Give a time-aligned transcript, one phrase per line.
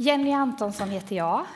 [0.00, 1.46] Jenny Antonsson heter jag,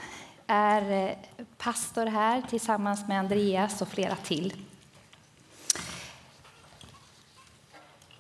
[0.47, 4.55] är eh, pastor här tillsammans med Andreas och flera till.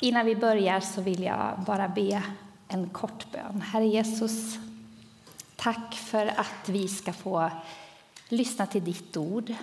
[0.00, 2.22] Innan vi börjar så vill jag bara be
[2.68, 3.60] en kort bön.
[3.60, 4.58] Herre Jesus,
[5.56, 7.50] tack för att vi ska få
[8.28, 9.54] lyssna till ditt ord.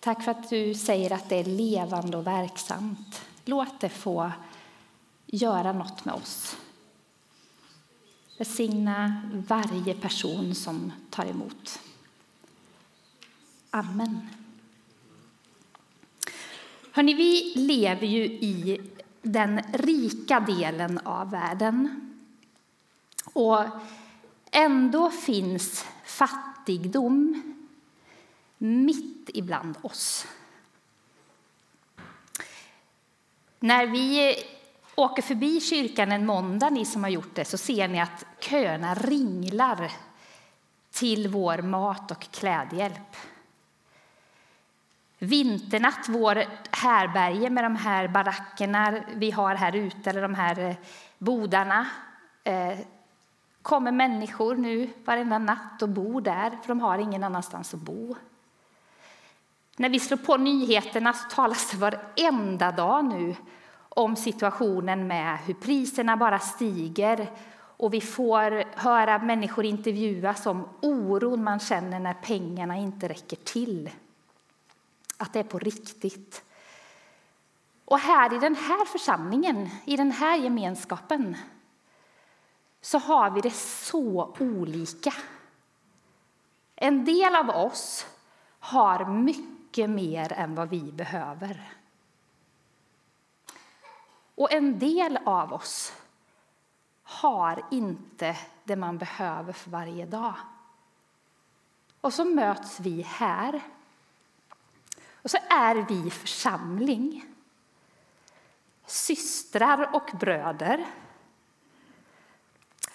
[0.00, 3.22] Tack för att du säger att det är levande och verksamt.
[3.44, 4.32] Låt det få
[5.26, 6.56] göra något med oss.
[8.42, 11.80] Välsigna varje person som tar emot.
[13.70, 14.28] Amen.
[16.92, 18.80] Hörrni, vi lever ju i
[19.22, 22.10] den rika delen av världen.
[23.32, 23.64] Och
[24.50, 27.42] ändå finns fattigdom
[28.58, 30.26] mitt ibland oss.
[33.60, 34.34] När vi
[34.94, 38.94] åker förbi kyrkan en måndag, ni som har gjort det, så ser ni att köerna
[38.94, 39.92] ringlar
[40.90, 43.16] till vår mat och klädhjälp.
[45.18, 50.76] Vinternatt, vår härberge med de här barackerna vi har här ute, eller de här eh,
[51.18, 51.86] bodarna,
[52.44, 52.78] eh,
[53.62, 58.16] kommer människor nu varenda natt och bor där, för de har ingen annanstans att bo.
[59.76, 63.36] När vi slår på nyheterna så talas det varenda dag nu
[63.96, 67.30] om situationen med hur priserna bara stiger
[67.76, 73.90] och vi får höra människor intervjuas om oron man känner när pengarna inte räcker till.
[75.16, 76.44] Att det är på riktigt.
[77.84, 81.36] Och här i den här församlingen, i den här gemenskapen
[82.80, 85.12] så har vi det så olika.
[86.76, 88.06] En del av oss
[88.58, 91.72] har mycket mer än vad vi behöver.
[94.34, 95.92] Och en del av oss
[97.02, 100.34] har inte det man behöver för varje dag.
[102.00, 103.60] Och så möts vi här.
[105.22, 107.24] Och så är vi församling.
[108.86, 110.86] Systrar och bröder.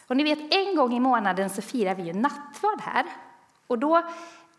[0.07, 3.05] Och ni vet, en gång i månaden så firar vi ju nattvard här.
[3.67, 4.03] Och då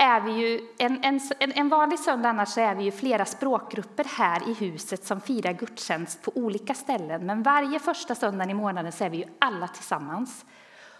[0.00, 4.48] är vi ju, en, en, en vanlig söndag annars är vi ju flera språkgrupper här
[4.48, 7.26] i huset som firar gudstjänst på olika ställen.
[7.26, 10.44] Men varje första söndag i månaden så är vi ju alla tillsammans.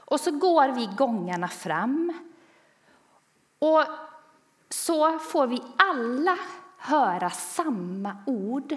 [0.04, 2.12] Och så går vi gångarna fram.
[3.58, 3.84] Och
[4.68, 6.38] så får vi alla
[6.78, 8.76] höra samma ord.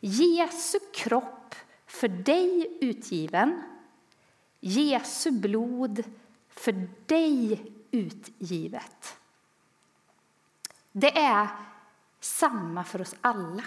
[0.00, 1.54] Jesu kropp
[1.86, 3.62] för dig utgiven.
[4.60, 6.02] Jesu blod
[6.48, 9.16] för dig utgivet.
[10.98, 11.48] Det är
[12.20, 13.64] samma för oss alla.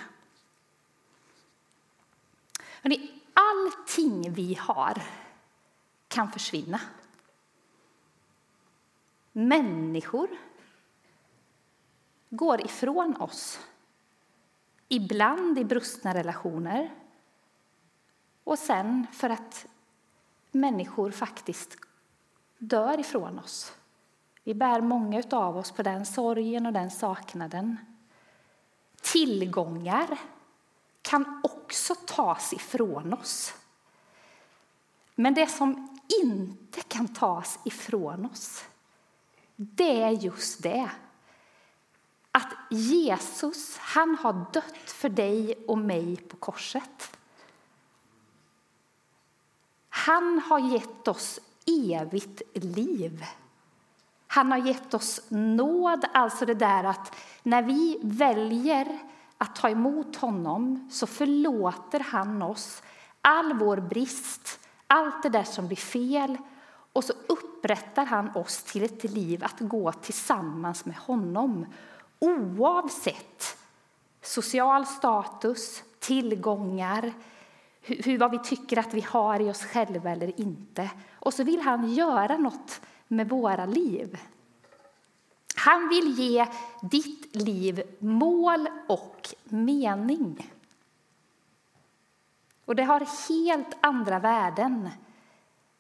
[2.81, 5.03] Hörrni, allting vi har
[6.07, 6.81] kan försvinna.
[9.31, 10.29] Människor
[12.29, 13.59] går ifrån oss.
[14.87, 16.95] Ibland i brustna relationer
[18.43, 19.65] och sen för att
[20.51, 21.77] människor faktiskt
[22.57, 23.78] dör ifrån oss.
[24.43, 27.77] Vi bär många av oss på den sorgen och den saknaden.
[29.01, 30.17] Tillgångar
[31.01, 33.53] kan också tas ifrån oss.
[35.15, 38.65] Men det som inte kan tas ifrån oss,
[39.55, 40.89] det är just det.
[42.31, 47.17] Att Jesus, han har dött för dig och mig på korset.
[49.89, 53.25] Han har gett oss evigt liv.
[54.31, 58.99] Han har gett oss nåd, alltså det där att när vi väljer
[59.37, 62.83] att ta emot honom så förlåter han oss
[63.21, 66.37] all vår brist, allt det där som blir fel
[66.93, 71.65] och så upprättar han oss till ett liv att gå tillsammans med honom
[72.19, 73.57] oavsett
[74.21, 77.13] social status, tillgångar,
[77.81, 80.89] hur, vad vi tycker att vi har i oss själva eller inte.
[81.13, 84.19] Och så vill han göra något med våra liv.
[85.55, 86.47] Han vill ge
[86.81, 90.51] ditt liv mål och mening.
[92.65, 94.89] Och det har helt andra värden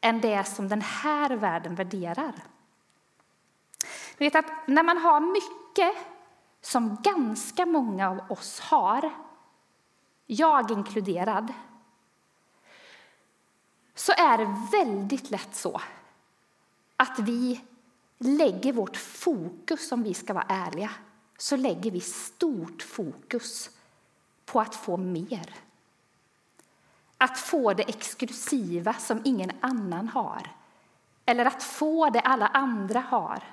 [0.01, 2.33] än det som den här världen värderar.
[4.17, 5.95] Du vet att när man har mycket,
[6.61, 9.11] som ganska många av oss har,
[10.25, 11.53] jag inkluderad,
[13.95, 15.81] så är det väldigt lätt så
[16.99, 17.61] att vi
[18.17, 20.91] lägger vårt fokus, om vi ska vara ärliga,
[21.37, 23.69] så lägger vi stort fokus
[24.45, 25.55] på att få mer.
[27.17, 30.47] Att få det exklusiva som ingen annan har
[31.25, 33.43] eller att få det alla andra har.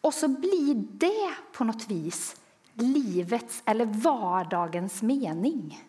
[0.00, 2.36] Och så blir det på något vis
[2.74, 5.88] livets eller vardagens mening.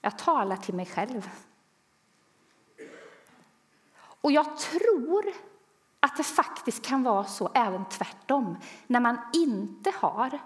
[0.00, 1.28] Jag talar till mig själv.
[4.20, 5.24] Och jag tror
[6.00, 8.56] att det faktiskt kan vara så även tvärtom.
[8.86, 10.38] När man inte har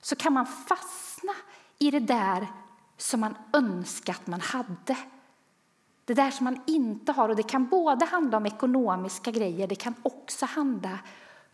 [0.00, 1.32] så kan man fastna
[1.78, 2.46] i det där
[2.96, 4.96] som man önskar att man hade.
[6.04, 7.28] Det där som man inte har.
[7.28, 10.98] Och Det kan både handla om ekonomiska grejer, det kan också handla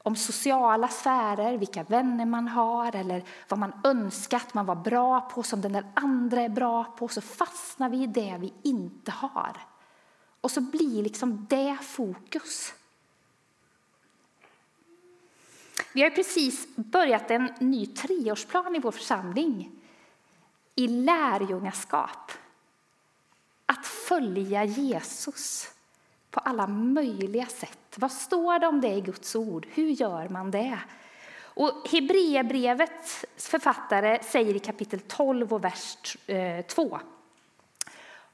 [0.03, 5.21] om sociala sfärer, vilka vänner man har eller vad man önskar att man var bra
[5.21, 7.09] på som den där andra är bra på.
[7.09, 9.57] Så fastnar vi i det vi inte har.
[10.41, 12.75] Och så blir liksom det fokus.
[15.93, 19.71] Vi har precis börjat en ny treårsplan i vår församling
[20.75, 22.33] i lärjungaskap.
[23.67, 25.71] Att följa Jesus
[26.31, 27.79] på alla möjliga sätt.
[27.97, 29.67] Vad står det om det i Guds ord?
[29.71, 30.79] Hur gör man det?
[31.39, 35.97] Och Hebreerbrevets författare säger i kapitel 12 och vers
[36.69, 36.95] 2.
[36.95, 37.01] Eh,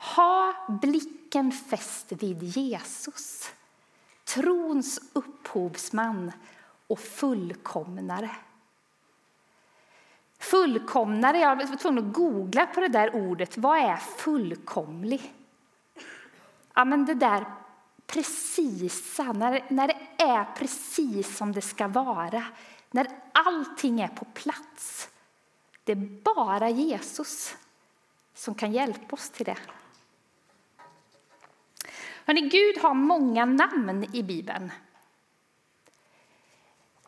[0.03, 3.51] ha blicken fäst vid Jesus,
[4.25, 6.33] trons upphovsman
[6.87, 8.31] och fullkomnare.
[10.39, 13.59] Fullkomnare, jag var tvungen att googla på det där ordet.
[13.59, 15.35] Vad är fullkomlig?
[16.75, 17.45] Ja, men det där
[18.07, 22.45] precisa, när, när det är precis som det ska vara.
[22.91, 25.09] När allting är på plats.
[25.85, 27.57] Det är bara Jesus
[28.35, 29.57] som kan hjälpa oss till det.
[32.27, 34.73] Hörrni, Gud har många namn i Bibeln.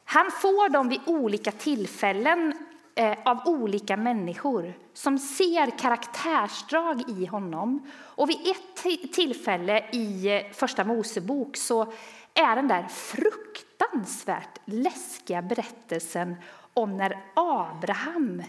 [0.05, 2.55] Han får dem vid olika tillfällen
[2.95, 7.91] eh, av olika människor som ser karaktärsdrag i honom.
[7.97, 11.93] Och vid ett tillfälle i eh, Första Mosebok så
[12.35, 16.37] är den där fruktansvärt läskiga berättelsen
[16.75, 18.43] om när Abraham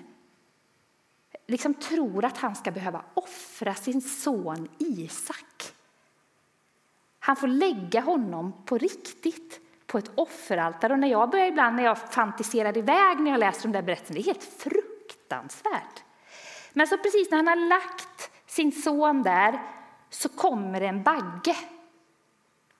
[1.48, 5.75] liksom tror att han ska behöva offra sin son Isak.
[7.26, 10.94] Han får lägga honom på riktigt på ett offeraltare.
[10.94, 14.16] Och när jag börjar ibland när jag fantiserar iväg när jag läser de där berättelserna,
[14.16, 16.04] det är helt fruktansvärt.
[16.74, 19.62] Men så precis när han har lagt sin son där
[20.10, 21.56] så kommer en bagge.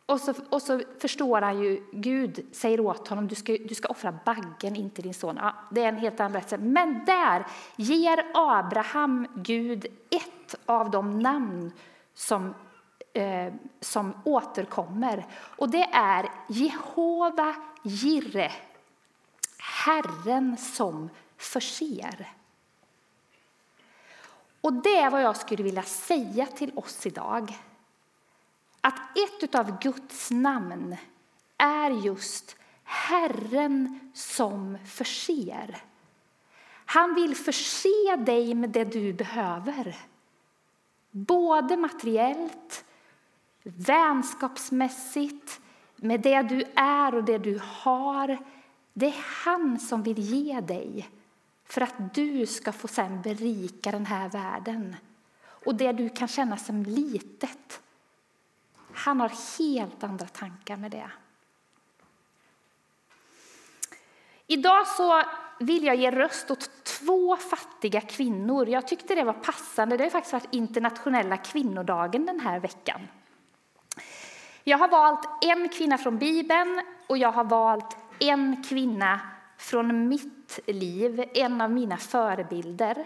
[0.06, 3.88] Och så, och så förstår han ju, Gud säger åt honom, du ska, du ska
[3.88, 5.40] offra baggen, inte din son.
[5.42, 6.58] Ja, det är en helt annan berättelse.
[6.58, 7.46] Men där
[7.76, 11.72] ger Abraham Gud ett av de namn
[12.14, 12.54] som
[13.16, 15.26] eh, som återkommer.
[15.34, 18.52] Och det är Jehova Jirre,
[19.60, 22.34] Herren som förser.
[24.62, 27.58] Och det är vad jag skulle vilja säga till oss idag.
[28.82, 30.96] Att ett av Guds namn
[31.58, 35.78] är just Herren som förser.
[36.86, 39.98] Han vill förse dig med det du behöver.
[41.12, 42.85] Både materiellt,
[43.66, 45.62] vänskapsmässigt,
[45.96, 48.38] med det du är och det du har.
[48.94, 51.10] Det är han som vill ge dig
[51.66, 54.96] för att du ska få sen berika den här världen.
[55.66, 57.82] Och det du kan känna som litet,
[58.94, 61.12] han har helt andra tankar med det.
[64.48, 65.24] Idag så
[65.60, 68.70] vill jag ge röst åt två fattiga kvinnor.
[68.70, 69.98] Jag tyckte det var passande.
[69.98, 73.08] Det har faktiskt varit internationella kvinnodagen den här veckan.
[74.68, 79.20] Jag har valt en kvinna från Bibeln och jag har valt en kvinna
[79.58, 83.06] från mitt liv, en av mina förebilder.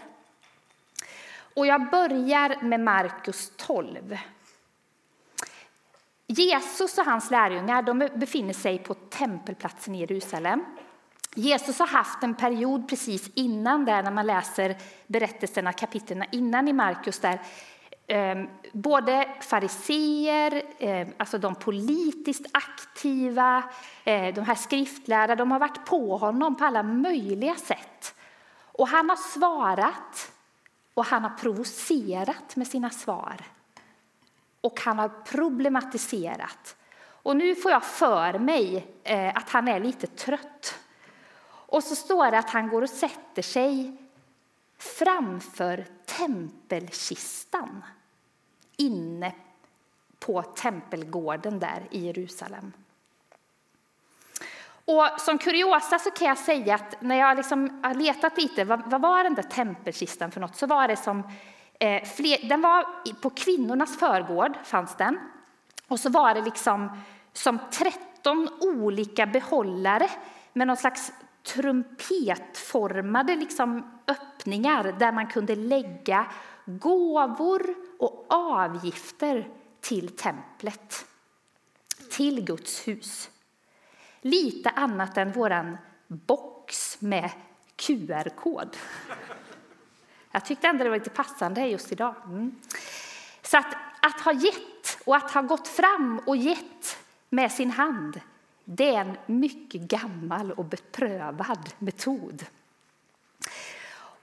[1.54, 4.18] Och jag börjar med Markus 12.
[6.26, 10.64] Jesus och hans lärjungar de befinner sig på tempelplatsen i Jerusalem.
[11.34, 14.76] Jesus har haft en period precis innan där, när man läser
[15.06, 17.40] berättelserna, kapitlen innan i Markus, där
[18.12, 23.62] Ehm, både fariseer, ehm, alltså de politiskt aktiva,
[24.04, 28.14] eh, de här skriftlärda, de har varit på honom på alla möjliga sätt.
[28.72, 30.32] Och han har svarat
[30.94, 33.36] och han har provocerat med sina svar.
[34.60, 36.76] Och han har problematiserat.
[37.22, 40.78] Och nu får jag för mig eh, att han är lite trött.
[41.46, 43.96] Och så står det att han går och sätter sig
[44.78, 47.82] framför tempelkistan
[48.80, 49.32] inne
[50.20, 52.72] på tempelgården där i Jerusalem.
[54.84, 58.90] Och som kuriosa så kan jag säga att när jag liksom har letat lite, vad,
[58.90, 61.22] vad var den där tempelkistan för något, så var det som
[61.78, 65.18] eh, fler, den var på kvinnornas förgård fanns den.
[65.88, 70.08] Och så var det liksom som 13 olika behållare
[70.52, 76.26] med någon slags trumpetformade liksom öppningar där man kunde lägga
[76.78, 79.48] gåvor och avgifter
[79.80, 81.06] till templet,
[82.10, 83.30] till Guds hus.
[84.20, 87.30] Lite annat än vår box med
[87.76, 88.76] QR-kod.
[90.30, 92.14] Jag tyckte ändå det var lite passande just idag.
[92.24, 92.54] Mm.
[93.42, 96.98] Så att, att ha gett och att ha gått fram och gett
[97.28, 98.20] med sin hand,
[98.64, 102.44] det är en mycket gammal och beprövad metod.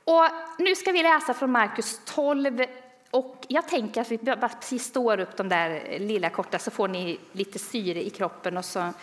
[0.07, 0.25] Och
[0.57, 2.65] nu ska vi läsa från Markus 12.
[3.11, 6.87] Och jag tänker att vi bara precis står upp de där lilla korta så får
[6.87, 8.93] ni lite syre i kroppen och så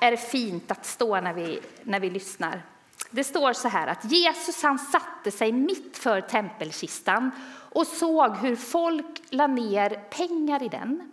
[0.00, 2.62] är det fint att stå när vi, när vi lyssnar.
[3.10, 7.30] Det står så här att Jesus han satte sig mitt för tempelkistan
[7.70, 11.12] och såg hur folk la ner pengar i den.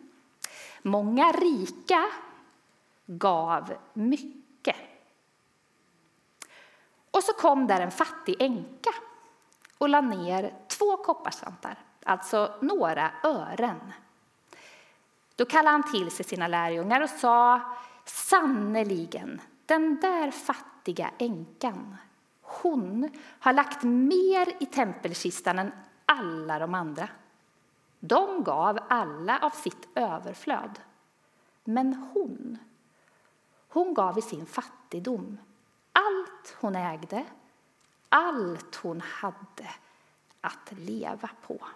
[0.82, 2.06] Många rika
[3.06, 4.76] gav mycket.
[7.12, 8.92] Och så kom där en fattig änka
[9.82, 13.94] och la ner två kopparslantar, alltså några ören.
[15.36, 17.62] Då kallade han till sig sina lärjungar och sa
[18.06, 21.96] sannerligen, den där fattiga änkan,
[22.42, 23.10] hon
[23.40, 25.72] har lagt mer i tempelkistan än
[26.06, 27.10] alla de andra.
[28.00, 30.80] De gav alla av sitt överflöd.
[31.64, 32.58] Men hon,
[33.70, 35.38] hon gav i sin fattigdom
[35.94, 37.26] allt hon ägde,
[38.12, 39.70] allt hon hade
[40.42, 41.68] att leva på.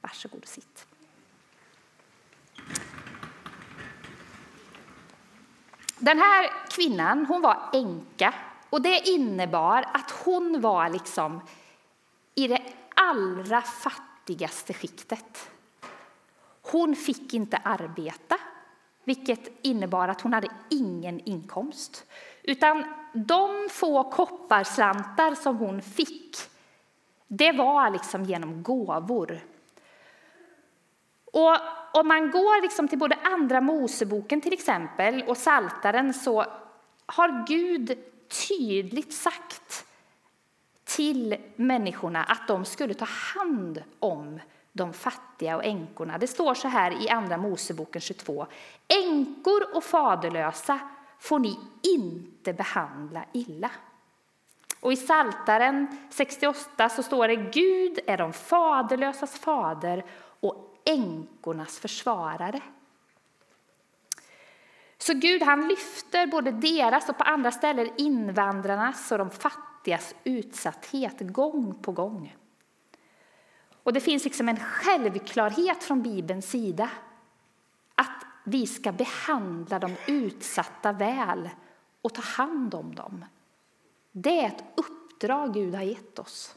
[0.00, 0.86] Varsågod och sitt.
[5.98, 8.34] Den här kvinnan hon var änka
[8.70, 11.40] och det innebar att hon var liksom
[12.34, 15.50] i det allra fattigaste skiktet.
[16.62, 18.38] Hon fick inte arbeta,
[19.04, 22.06] vilket innebar att hon hade ingen inkomst.
[22.42, 26.36] Utan de få kopparslantar som hon fick,
[27.26, 29.40] det var liksom genom gåvor.
[31.32, 31.56] Och
[31.92, 36.44] om man går liksom till både Andra Moseboken till exempel och Saltaren så
[37.06, 37.98] har Gud
[38.48, 39.86] tydligt sagt
[40.84, 44.40] till människorna att de skulle ta hand om
[44.72, 46.18] de fattiga och änkorna.
[46.18, 48.46] Det står så här i Andra Moseboken 22.
[48.88, 50.78] Änkor och faderlösa
[51.20, 53.70] får ni inte behandla illa.
[54.80, 60.04] Och i Saltaren 68 så står det Gud är de faderlösas fader
[60.40, 62.60] och änkornas försvarare.
[64.98, 71.20] Så Gud han lyfter både deras och på andra ställen invandrarnas och de fattigas utsatthet
[71.20, 72.36] gång på gång.
[73.82, 76.90] Och det finns liksom en självklarhet från Bibelns sida
[78.44, 81.50] vi ska behandla de utsatta väl
[82.02, 83.24] och ta hand om dem.
[84.12, 86.54] Det är ett uppdrag Gud har gett oss.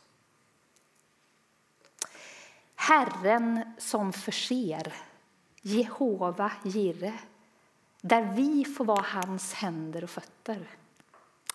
[2.75, 4.93] Herren som förser,
[5.61, 7.13] Jehova Jirre,
[8.01, 10.67] där vi får vara hans händer och fötter.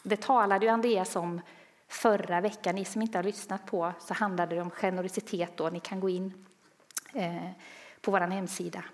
[0.02, 1.40] Det talade ju Andreas om
[1.88, 2.74] förra veckan.
[2.74, 5.56] Ni som inte har lyssnat på så handlade det om generositet.
[5.56, 5.68] Då.
[5.68, 6.46] Ni kan gå in
[7.12, 7.50] eh,
[8.00, 8.84] på vår hemsida.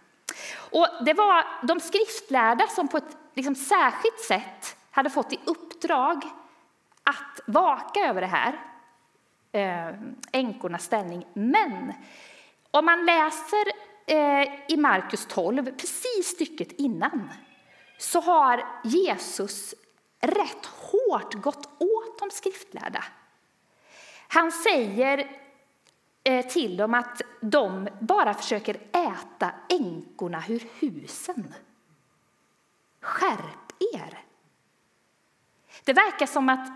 [0.57, 6.25] Och det var de skriftlärda som på ett liksom, särskilt sätt hade fått i uppdrag
[7.05, 8.61] att vaka över det här,
[9.53, 9.95] eh,
[10.33, 11.27] änkornas ställning.
[11.33, 11.93] Men
[12.71, 13.65] om man läser
[14.07, 17.31] eh, i Markus 12, precis stycket innan,
[17.99, 19.75] så har Jesus
[20.21, 23.05] rätt hårt gått åt de skriftlärda.
[24.29, 25.31] Han säger
[26.25, 31.55] Eh, till dem att de bara försöker äta änkorna ur husen.
[33.01, 34.25] Skärp er!
[35.85, 36.69] Det verkar som att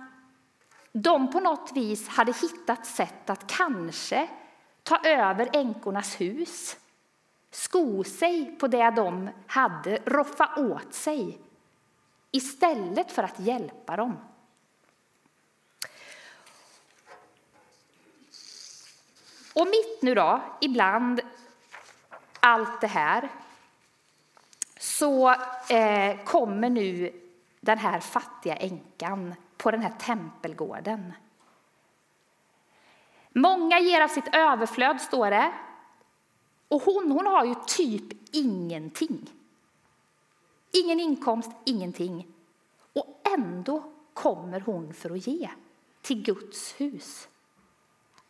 [0.93, 4.29] de på något vis hade hittat sätt att kanske
[4.83, 6.77] ta över änkornas hus,
[7.51, 11.39] sko sig på det de hade, roffa åt sig
[12.31, 14.17] istället för att hjälpa dem.
[19.59, 21.21] Och mitt nu då, ibland
[22.41, 23.29] allt det här
[24.79, 25.31] så
[25.71, 27.13] eh, kommer nu
[27.61, 31.13] den här fattiga änkan på den här tempelgården.
[33.33, 35.53] Många ger av sitt överflöd, står det.
[36.69, 39.31] Och hon, hon har ju typ ingenting.
[40.85, 42.27] Ingen inkomst, ingenting.
[42.93, 45.51] Och ändå kommer hon för att ge
[46.03, 47.29] till Guds hus.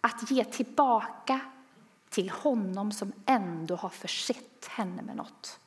[0.00, 1.40] Att ge tillbaka
[2.09, 5.61] till honom som ändå har försett henne med något.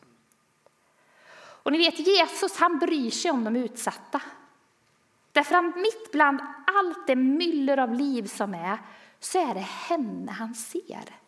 [1.64, 4.22] Och ni vet, Jesus han bryr sig om de utsatta.
[5.32, 8.78] Därför att mitt bland allt det myller av liv som är,
[9.20, 11.20] så är det henne han ser.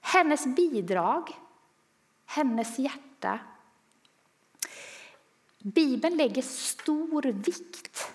[0.00, 1.38] Hennes bidrag,
[2.26, 3.38] hennes hjärta.
[5.58, 8.13] Bibeln lägger stor vikt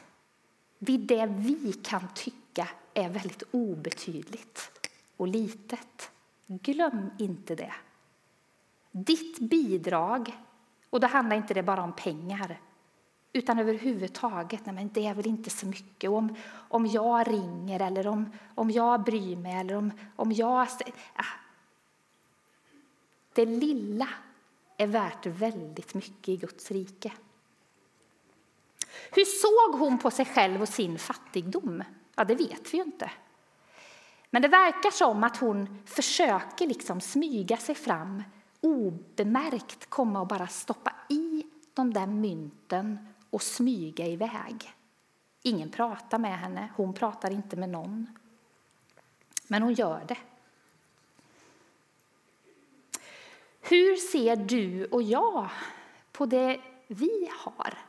[0.79, 4.71] vid det vi kan tycka är väldigt obetydligt
[5.17, 6.11] och litet.
[6.47, 7.73] Glöm inte det.
[8.91, 10.37] Ditt bidrag,
[10.89, 12.59] och då handlar inte det bara om pengar,
[13.33, 16.09] utan överhuvudtaget, nej men det är väl inte så mycket.
[16.09, 20.67] Om, om jag ringer eller om, om jag bryr mig eller om, om jag...
[20.85, 20.93] Ja.
[21.13, 21.23] Ah.
[23.33, 24.07] Det lilla
[24.77, 27.11] är värt väldigt mycket i Guds rike.
[29.11, 31.83] Hur såg hon på sig själv och sin fattigdom?
[32.15, 33.11] Ja, det vet vi ju inte.
[34.29, 38.23] Men det verkar som att hon försöker liksom smyga sig fram
[38.61, 41.43] obemärkt komma och bara stoppa i
[41.73, 44.73] de där mynten och smyga iväg.
[45.41, 48.07] Ingen pratar med henne, hon pratar inte med någon.
[49.47, 50.17] Men hon gör det.
[53.61, 55.49] Hur ser du och jag
[56.11, 57.88] på det vi har?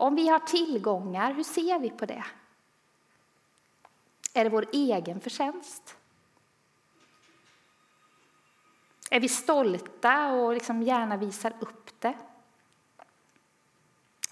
[0.00, 2.24] Om vi har tillgångar, hur ser vi på det?
[4.34, 5.96] Är det vår egen förtjänst?
[9.10, 12.14] Är vi stolta och liksom gärna visar upp det?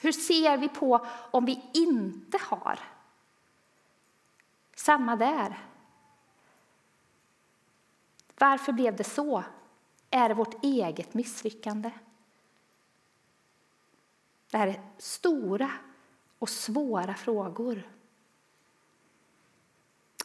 [0.01, 2.81] Hur ser vi på om vi inte har?
[4.77, 5.59] Samma där.
[8.39, 9.45] Varför blev det så?
[10.11, 11.91] Är det vårt eget misslyckande?
[14.51, 15.73] Det här är stora
[16.39, 17.83] och svåra frågor.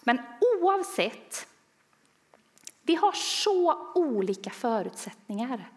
[0.04, 0.22] Men
[0.62, 1.48] oavsett,
[2.82, 5.72] vi har så olika förutsättningar.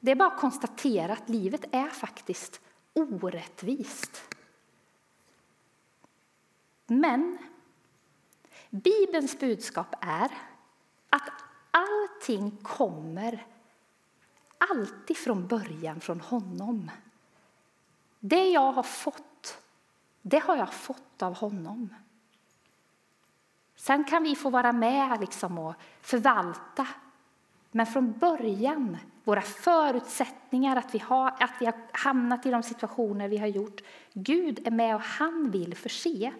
[0.00, 2.60] Det är bara att konstatera att livet är faktiskt
[2.92, 4.22] orättvist.
[6.86, 7.38] Men
[8.70, 10.30] Bibelns budskap är
[11.10, 11.30] att
[11.70, 13.46] allting kommer
[14.58, 16.90] alltid från början från honom.
[18.20, 19.58] Det jag har fått,
[20.22, 21.94] det har jag fått av honom.
[23.76, 26.86] Sen kan vi få vara med liksom och förvalta.
[27.70, 33.28] Men från början, våra förutsättningar, att vi, har, att vi har hamnat i de situationer
[33.28, 33.80] vi har gjort.
[34.12, 36.32] Gud är med och han vill förse.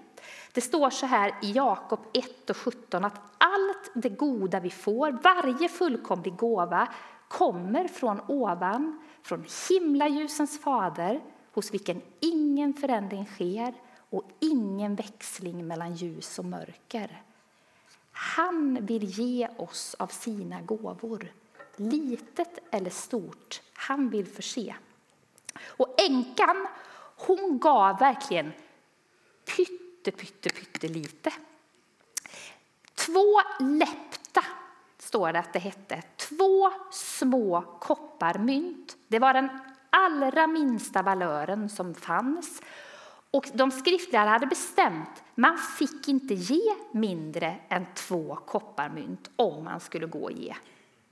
[0.53, 5.13] Det står så här i Jakob 1 och 17 att allt det goda vi får,
[5.13, 6.89] varje fullkomlig gåva,
[7.29, 11.21] kommer från ovan, från himlaljusens fader,
[11.53, 13.75] hos vilken ingen förändring sker
[14.11, 17.23] och ingen växling mellan ljus och mörker.
[18.13, 21.33] Han vill ge oss av sina gåvor,
[21.77, 23.63] litet eller stort.
[23.73, 24.75] Han vill förse.
[25.67, 26.67] Och änkan,
[27.17, 28.53] hon gav verkligen
[29.57, 31.33] pytte, pytte, pytte lite.
[32.95, 34.45] Två läppta,
[34.99, 36.03] står det att det hette.
[36.29, 38.97] Två små kopparmynt.
[39.09, 39.49] Det var den
[39.91, 42.63] allra minsta valören som fanns.
[43.31, 49.81] Och de skriftlärda hade bestämt man fick inte ge mindre än två kopparmynt om man
[49.81, 50.55] skulle gå och ge.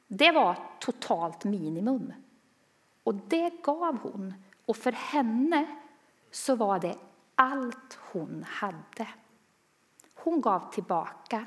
[0.06, 2.12] Det var totalt minimum.
[3.02, 4.34] Och det gav hon.
[4.66, 5.66] Och för henne
[6.30, 6.96] så var det
[7.34, 9.08] allt hon hade.
[10.14, 11.46] Hon gav tillbaka.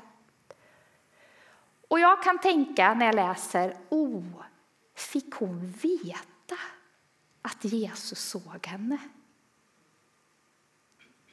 [1.90, 4.42] Och jag kan tänka när jag läser, oh,
[4.94, 6.58] fick hon veta
[7.42, 8.98] att Jesus såg henne?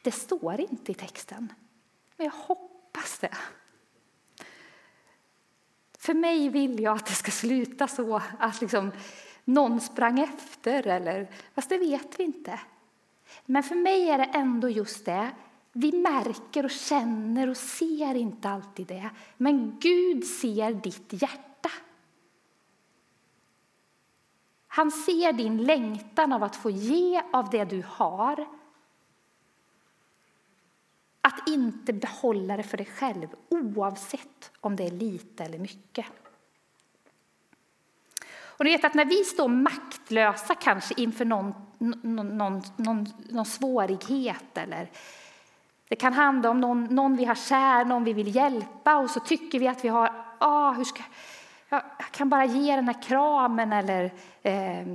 [0.01, 1.53] Det står inte i texten,
[2.17, 3.37] men jag hoppas det.
[5.97, 8.91] För mig vill jag att det ska sluta så att liksom
[9.43, 12.59] någon sprang efter, eller, fast det vet vi inte.
[13.45, 15.31] Men för mig är det ändå just det.
[15.79, 21.71] Vi märker och känner och ser inte alltid det, men Gud ser ditt hjärta.
[24.67, 28.47] Han ser din längtan av att få ge av det du har
[31.21, 36.05] att inte behålla det för dig själv, oavsett om det är lite eller mycket.
[38.29, 43.45] Och ni vet att när vi står maktlösa kanske inför någon, någon, någon, någon, någon
[43.45, 44.91] svårighet eller
[45.87, 49.19] det kan handla om någon, någon vi har kär, någon vi vill hjälpa och så
[49.19, 51.03] tycker vi att vi har, ah, hur ska,
[51.69, 54.87] jag kan bara ge den här kramen eller eh,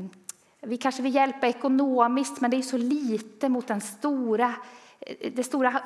[0.61, 4.55] vi kanske vill hjälpa ekonomiskt men det är så lite mot den stora,
[5.00, 5.81] eh, det stora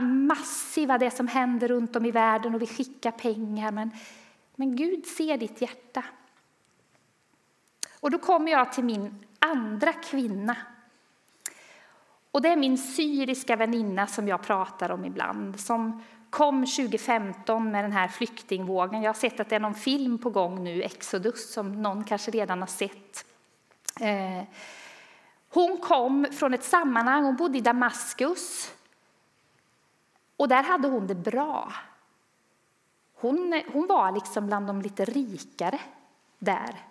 [0.00, 3.70] massiva det som händer runt om i världen och vi skickar pengar.
[3.70, 3.90] Men,
[4.56, 6.04] men Gud ser ditt hjärta.
[8.00, 10.56] Och då kommer jag till min andra kvinna.
[12.36, 15.60] Och det är min syriska väninna som jag pratar om ibland.
[15.60, 19.02] Som kom 2015 med den här flyktingvågen.
[19.02, 22.30] Jag har sett att det är någon film på gång nu, Exodus, som någon kanske
[22.30, 23.26] redan har sett.
[24.00, 24.44] Eh,
[25.48, 28.72] hon kom från ett sammanhang, hon bodde i Damaskus.
[30.36, 31.72] Och där hade hon det bra.
[33.14, 35.80] Hon, hon var liksom bland de lite rikare
[36.38, 36.84] där.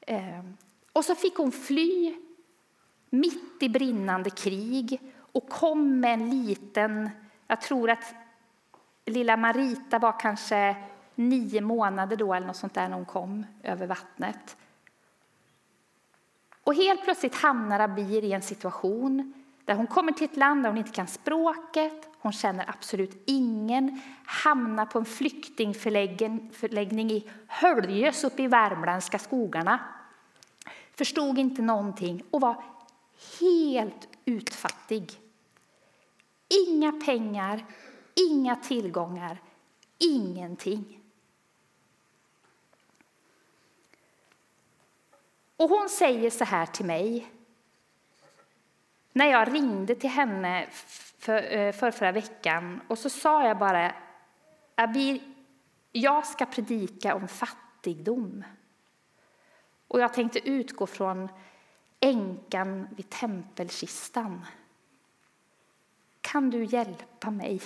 [0.00, 0.44] Eh,
[0.92, 2.14] och så fick hon fly
[3.14, 7.10] mitt i brinnande krig och kom med en liten,
[7.46, 8.14] jag tror att
[9.06, 10.76] lilla Marita var kanske
[11.14, 14.56] nio månader då eller något sånt där när hon kom över vattnet.
[16.64, 20.70] Och helt plötsligt hamnar Abir i en situation där hon kommer till ett land där
[20.70, 28.42] hon inte kan språket, hon känner absolut ingen, hamnar på en flyktingförläggning i Höljes uppe
[28.42, 29.80] i värmländska skogarna.
[30.94, 32.62] Förstod inte någonting och var
[33.40, 35.20] helt utfattig.
[36.68, 37.64] Inga pengar,
[38.30, 39.42] inga tillgångar,
[39.98, 41.00] ingenting.
[45.56, 47.30] Och hon säger så här till mig.
[49.12, 50.68] När jag ringde till henne
[51.18, 53.94] för, eh, för förra veckan och så sa jag bara
[54.74, 55.20] Abir,
[55.92, 58.44] jag ska predika om fattigdom.
[59.88, 61.28] Och jag tänkte utgå från
[62.04, 64.46] änkan vid tempelkistan.
[66.20, 67.62] Kan du hjälpa mig?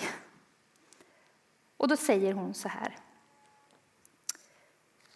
[1.77, 2.97] Och då säger hon så här.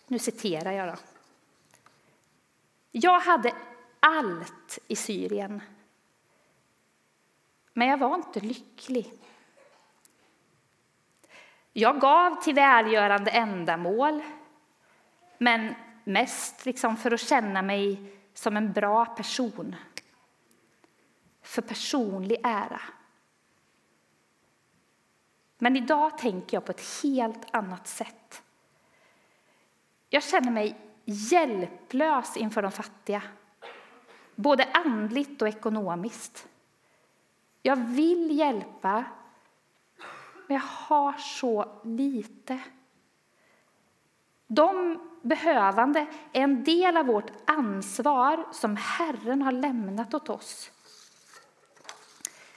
[0.08, 0.96] Nu citerar jag då.
[2.92, 3.56] Jag hade
[4.00, 5.62] allt i Syrien,
[7.74, 9.14] men jag var inte lycklig.
[11.74, 14.24] Jag gav till välgörande ändamål,
[15.38, 19.76] men mest liksom för att känna mig som en bra person.
[21.42, 22.82] För personlig ära.
[25.58, 28.44] Men idag tänker jag på ett helt annat sätt.
[30.10, 33.24] Jag känner mig hjälplös inför de fattiga,
[34.36, 36.48] både andligt och ekonomiskt.
[37.62, 39.06] Jag vill hjälpa,
[40.48, 42.60] men jag har så lite.
[44.48, 46.00] De behövande
[46.34, 50.72] är en del av vårt ansvar som Herren har lämnat åt oss.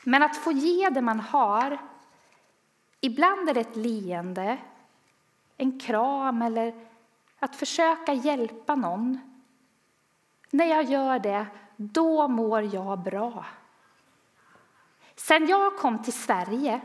[0.04, 1.78] Men att få ge det man har,
[3.00, 4.58] ibland är det ett leende,
[5.56, 6.86] en kram eller
[7.38, 9.18] att försöka hjälpa någon.
[10.50, 13.44] När jag gör det, då mår jag bra.
[15.16, 16.80] Sen jag kom till Sverige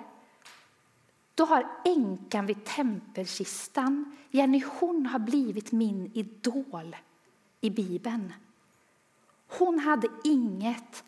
[1.35, 6.95] då har änkan vid tempelkistan, Jenny, hon har blivit min idol
[7.61, 8.33] i Bibeln.
[9.47, 11.03] Hon hade inget,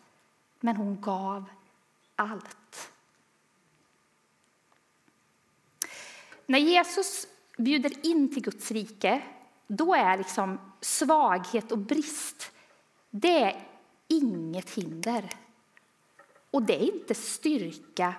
[0.60, 1.44] men hon gav
[2.16, 2.92] allt.
[6.46, 7.26] När Jesus
[7.58, 9.22] bjuder in till Guds rike,
[9.66, 12.50] då är liksom svaghet och brist
[13.16, 13.68] det är
[14.08, 15.30] inget hinder.
[16.50, 18.14] Och det är inte styrka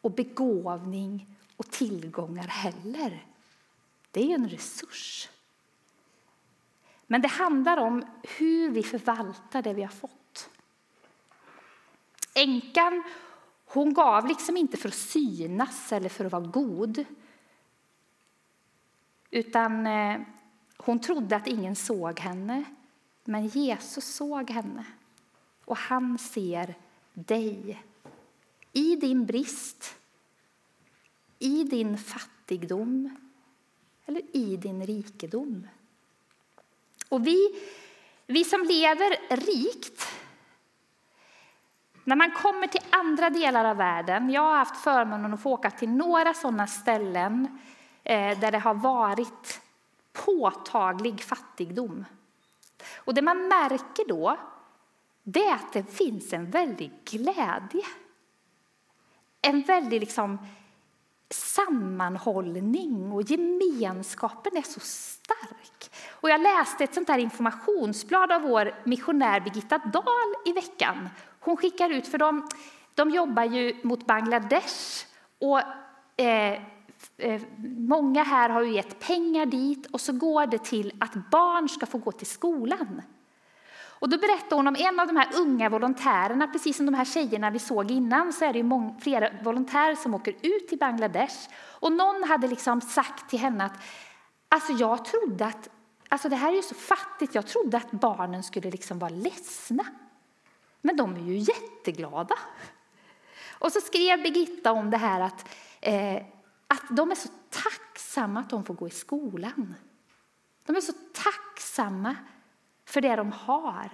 [0.00, 3.26] och begåvning och tillgångar heller.
[4.10, 5.28] Det är ju en resurs.
[7.06, 10.50] Men det handlar om hur vi förvaltar det vi har fått.
[12.34, 13.02] Änkan
[13.64, 17.04] hon gav liksom inte för att synas eller för att vara god.
[19.30, 20.20] Utan eh,
[20.76, 22.64] hon trodde att ingen såg henne.
[23.24, 24.84] Men Jesus såg henne.
[25.64, 26.74] Och han ser
[27.14, 27.82] dig.
[28.72, 29.94] I din brist
[31.38, 33.16] i din fattigdom
[34.06, 35.68] eller i din rikedom.
[37.08, 37.62] Och vi,
[38.26, 40.06] vi som lever rikt,
[42.04, 45.70] när man kommer till andra delar av världen, jag har haft förmånen att få åka
[45.70, 47.58] till några sådana ställen
[48.04, 49.60] eh, där det har varit
[50.12, 52.04] påtaglig fattigdom.
[52.96, 54.38] Och det man märker då,
[55.22, 57.82] det är att det finns en väldig glädje.
[59.42, 60.38] En väldig liksom
[61.30, 65.90] sammanhållning och gemenskapen är så stark.
[66.10, 71.08] Och jag läste ett sånt här informationsblad av vår missionär Birgitta Dahl i veckan.
[71.40, 72.48] Hon skickar ut, för de,
[72.94, 75.06] de jobbar ju mot Bangladesh
[75.40, 75.60] och
[76.20, 76.62] eh,
[77.18, 77.42] eh,
[77.78, 81.86] många här har ju gett pengar dit och så går det till att barn ska
[81.86, 83.02] få gå till skolan.
[83.98, 87.04] Och då berättade hon om en av de här unga volontärerna, precis som de här
[87.04, 91.48] tjejerna vi såg innan, så är det många, flera volontärer som åker ut till Bangladesh.
[91.64, 93.82] Och någon hade liksom sagt till henne att
[94.48, 95.68] alltså jag trodde att,
[96.08, 99.84] alltså det här är ju så fattigt, jag trodde att barnen skulle liksom vara ledsna.
[100.80, 102.34] Men de är ju jätteglada.
[103.58, 105.48] Och så skrev Birgitta om det här att,
[105.80, 106.16] eh,
[106.68, 109.74] att de är så tacksamma att de får gå i skolan.
[110.66, 112.16] De är så tacksamma
[112.86, 113.90] för det de har.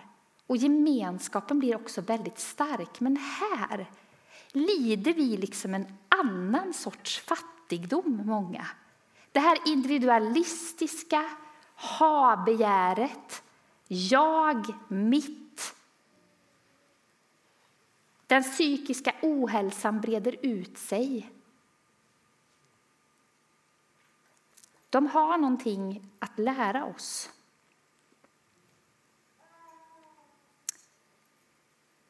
[0.46, 3.00] Och gemenskapen blir också väldigt stark.
[3.00, 3.90] Men här
[4.52, 8.66] lider vi liksom en annan sorts fattigdom, många.
[9.33, 11.31] Det här individualistiska
[11.74, 13.42] ha-begäret,
[13.88, 15.74] jag, mitt.
[18.26, 21.33] Den psykiska ohälsan breder ut sig.
[24.90, 27.31] De har någonting att lära oss.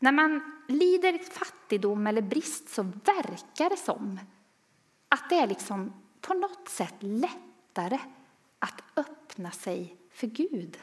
[0.02, 4.20] När man lider fattigdom eller brist så verkar det som
[5.08, 7.98] att det är liksom på något sätt lättare
[8.58, 10.78] att öppna sig för Gud.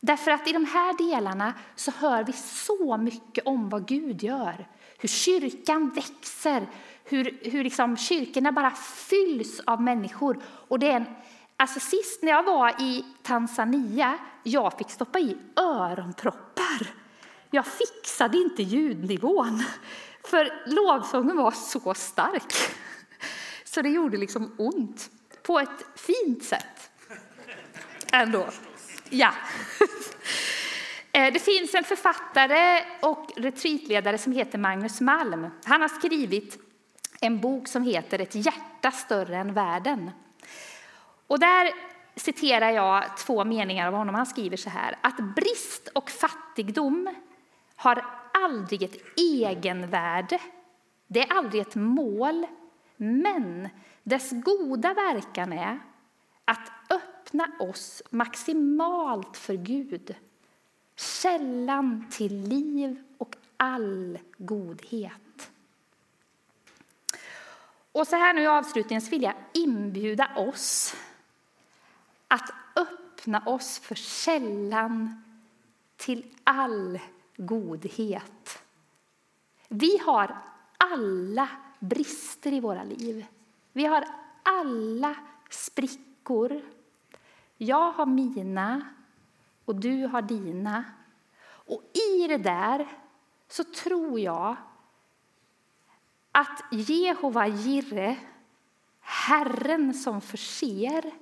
[0.00, 4.68] Därför att i de här delarna så hör vi så mycket om vad Gud gör.
[4.98, 6.66] Hur kyrkan växer,
[7.04, 8.70] hur, hur liksom kyrkorna bara
[9.10, 10.42] fylls av människor.
[10.44, 11.06] Och det är en,
[11.56, 17.07] alltså sist när jag var i Tanzania, jag fick stoppa i öronproppar
[17.50, 19.64] jag fixade inte ljudnivån,
[20.24, 22.52] för lovsången var så stark.
[23.64, 25.10] Så det gjorde liksom ont,
[25.42, 26.90] på ett fint sätt.
[28.12, 28.48] Ändå.
[29.10, 29.32] Ja.
[31.12, 35.46] Eh, det finns en författare och retreatledare som heter Magnus Malm.
[35.64, 36.58] Han har skrivit
[37.20, 40.10] en bok som heter Ett hjärta större än världen.
[41.26, 41.72] Och där
[42.16, 44.14] citerar jag två meningar av honom.
[44.14, 44.98] Han skriver så här.
[45.00, 47.14] Att brist och fattigdom
[47.78, 50.40] har aldrig ett egenvärde.
[51.06, 52.46] Det är aldrig ett mål,
[52.96, 53.68] men
[54.02, 55.78] dess goda verkan är
[56.44, 60.14] att öppna oss maximalt för Gud,
[60.96, 65.50] källan till liv och all godhet.
[67.92, 70.96] Och så här nu i avslutningen vill jag inbjuda oss
[72.28, 75.22] att öppna oss för källan
[75.96, 77.00] till all
[77.38, 78.62] godhet.
[79.68, 80.38] Vi har
[80.78, 81.48] alla
[81.78, 83.26] brister i våra liv.
[83.72, 84.04] Vi har
[84.42, 85.14] alla
[85.50, 86.62] sprickor.
[87.56, 88.82] Jag har mina
[89.64, 90.84] och du har dina.
[91.48, 92.88] Och i det där
[93.48, 94.56] så tror jag
[96.32, 98.16] att Jehova Jirre,
[99.00, 101.12] Herren som förser,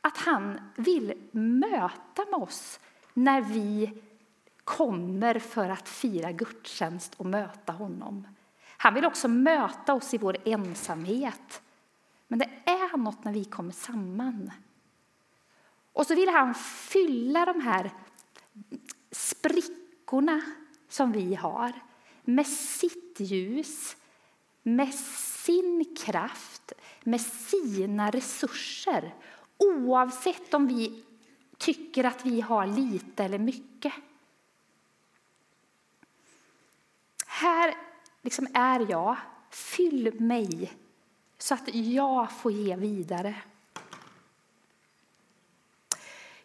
[0.00, 2.80] att han vill möta med oss
[3.14, 4.02] när vi
[4.66, 8.26] kommer för att fira gudstjänst och möta honom.
[8.76, 11.62] Han vill också möta oss i vår ensamhet.
[12.28, 14.50] Men det är något när vi kommer samman.
[15.92, 17.90] Och så vill han fylla de här
[19.10, 20.40] sprickorna
[20.88, 21.72] som vi har
[22.24, 23.96] med sitt ljus,
[24.62, 26.72] med sin kraft,
[27.04, 29.14] med sina resurser
[29.58, 31.04] oavsett om vi
[31.58, 33.92] tycker att vi har lite eller mycket.
[37.36, 37.74] Här
[38.22, 39.16] liksom är jag.
[39.50, 40.72] Fyll mig
[41.38, 43.34] så att jag får ge vidare.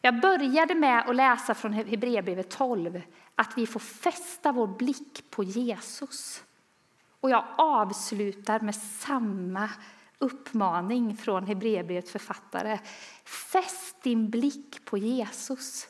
[0.02, 3.02] Jag började med att läsa från Hebreerbrevet 12
[3.36, 6.44] att vi får fästa vår blick på Jesus.
[7.22, 9.70] Och jag avslutar med samma
[10.18, 12.80] uppmaning från Hebreerbrevets författare.
[13.24, 15.88] Fäst din blick på Jesus.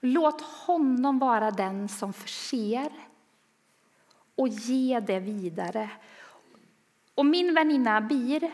[0.00, 2.92] Låt honom vara den som förser
[4.34, 5.90] och ge det vidare.
[7.14, 8.50] Och min väninna Bir,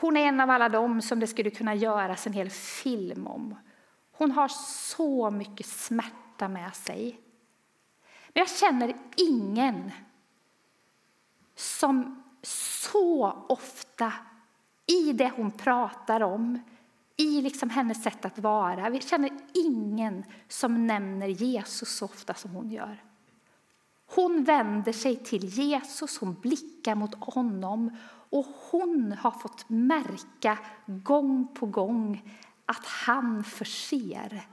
[0.00, 3.54] hon är en av alla dem som det skulle kunna göras en hel film om.
[4.12, 4.48] Hon har
[4.94, 7.20] så mycket smärta med sig.
[8.34, 9.90] Men jag känner ingen
[11.54, 14.12] som så ofta
[14.86, 16.62] i det hon pratar om,
[17.16, 18.90] i liksom hennes sätt att vara.
[18.90, 23.02] Vi känner ingen som nämner Jesus så ofta som hon gör.
[24.16, 27.96] Hon vänder sig till Jesus, hon blickar mot honom
[28.30, 32.32] och hon har fått märka gång på gång
[32.66, 34.46] att han förser.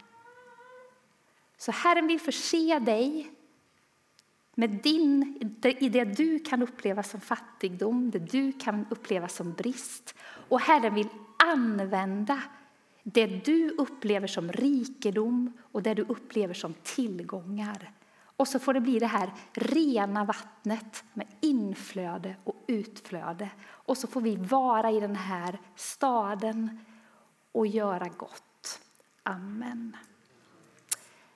[1.58, 3.32] Så Herren vill förse dig
[4.56, 5.40] med din,
[5.80, 10.16] i det du kan uppleva som fattigdom, det du kan uppleva som brist.
[10.50, 12.42] Och Herren vill använda
[13.04, 17.92] Det du upplever som rikedom och det du upplever som tillgångar.
[18.44, 23.50] Och så får det bli det här rena vattnet med inflöde och utflöde.
[23.64, 26.80] Och så får vi vara i den här staden
[27.52, 28.80] och göra gott.
[29.24, 29.98] Amen.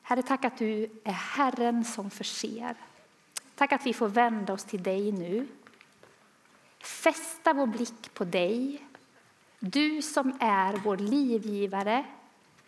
[0.01, 2.75] Herre, tack att du är Herren som förser.
[3.55, 5.47] Tack att vi får vända oss till dig nu.
[6.79, 8.87] Fästa vår blick på dig.
[9.59, 12.05] Du som är vår livgivare.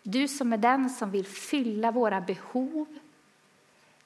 [0.02, 2.86] Du som är den som vill fylla våra behov.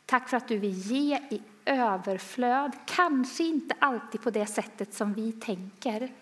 [0.06, 2.72] Tack för att du vill ge i överflöd.
[2.84, 6.12] Kanske inte alltid på det sättet som vi tänker.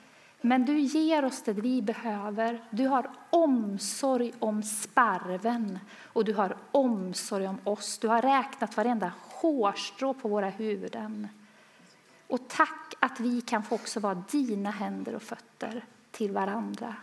[0.40, 2.64] Men du ger oss det vi behöver.
[2.70, 7.98] Du har omsorg om sparven och du har omsorg om oss.
[7.98, 11.28] Du har räknat varenda hårstrå på våra huvuden.
[12.26, 16.96] Och tack att vi kan få också vara dina händer och fötter till varandra.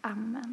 [0.00, 0.44] Amen.